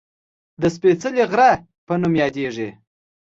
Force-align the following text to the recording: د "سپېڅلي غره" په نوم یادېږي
د 0.61 0.63
"سپېڅلي 0.75 1.23
غره" 1.31 1.51
په 1.85 1.93
نوم 2.01 2.13
یادېږي 2.21 2.69